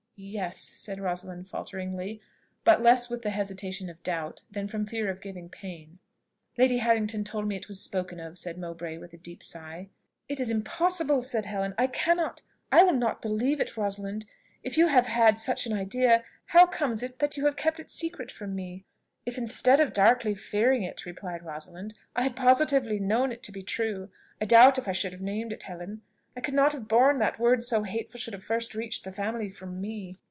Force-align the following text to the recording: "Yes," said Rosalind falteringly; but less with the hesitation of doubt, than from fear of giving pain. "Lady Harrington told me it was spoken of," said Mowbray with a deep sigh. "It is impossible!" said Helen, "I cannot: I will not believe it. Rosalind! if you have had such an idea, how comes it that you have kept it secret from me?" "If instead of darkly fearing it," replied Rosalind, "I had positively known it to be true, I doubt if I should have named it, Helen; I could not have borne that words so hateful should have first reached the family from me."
"Yes," 0.23 0.59
said 0.59 0.99
Rosalind 0.99 1.47
falteringly; 1.47 2.21
but 2.63 2.83
less 2.83 3.09
with 3.09 3.23
the 3.23 3.31
hesitation 3.31 3.89
of 3.89 4.03
doubt, 4.03 4.43
than 4.51 4.67
from 4.67 4.85
fear 4.85 5.09
of 5.09 5.19
giving 5.19 5.49
pain. 5.49 5.97
"Lady 6.59 6.77
Harrington 6.77 7.23
told 7.23 7.47
me 7.47 7.55
it 7.55 7.67
was 7.67 7.81
spoken 7.81 8.19
of," 8.19 8.37
said 8.37 8.55
Mowbray 8.55 8.99
with 8.99 9.13
a 9.13 9.17
deep 9.17 9.41
sigh. 9.41 9.89
"It 10.29 10.39
is 10.39 10.51
impossible!" 10.51 11.23
said 11.23 11.45
Helen, 11.45 11.73
"I 11.75 11.87
cannot: 11.87 12.43
I 12.71 12.83
will 12.83 12.93
not 12.93 13.23
believe 13.23 13.59
it. 13.59 13.75
Rosalind! 13.75 14.27
if 14.61 14.77
you 14.77 14.85
have 14.85 15.07
had 15.07 15.39
such 15.39 15.65
an 15.65 15.73
idea, 15.73 16.23
how 16.45 16.67
comes 16.67 17.01
it 17.01 17.17
that 17.17 17.35
you 17.35 17.45
have 17.45 17.55
kept 17.55 17.79
it 17.79 17.89
secret 17.89 18.31
from 18.31 18.53
me?" 18.53 18.85
"If 19.25 19.39
instead 19.39 19.79
of 19.79 19.91
darkly 19.91 20.35
fearing 20.35 20.83
it," 20.83 21.03
replied 21.03 21.41
Rosalind, 21.41 21.95
"I 22.15 22.21
had 22.21 22.35
positively 22.35 22.99
known 22.99 23.31
it 23.31 23.41
to 23.41 23.51
be 23.51 23.63
true, 23.63 24.11
I 24.39 24.45
doubt 24.45 24.77
if 24.77 24.87
I 24.87 24.91
should 24.91 25.13
have 25.13 25.21
named 25.23 25.51
it, 25.51 25.63
Helen; 25.63 26.03
I 26.33 26.39
could 26.39 26.53
not 26.53 26.71
have 26.71 26.87
borne 26.87 27.19
that 27.19 27.39
words 27.41 27.67
so 27.67 27.83
hateful 27.83 28.17
should 28.17 28.31
have 28.33 28.41
first 28.41 28.73
reached 28.73 29.03
the 29.03 29.11
family 29.11 29.49
from 29.49 29.81
me." 29.81 30.15